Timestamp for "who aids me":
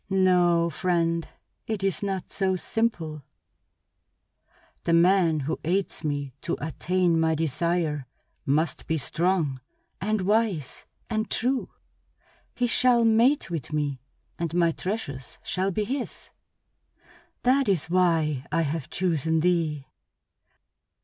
5.41-6.33